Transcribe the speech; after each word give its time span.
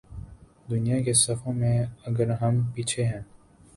دنیا 0.69 1.01
کی 1.01 1.13
صفوں 1.13 1.53
میں 1.53 1.77
اگر 2.05 2.29
ہم 2.31 2.61
پیچھے 2.75 3.05
ہیں۔ 3.05 3.21